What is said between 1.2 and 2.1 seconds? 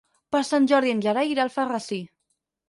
irà a Alfarrasí.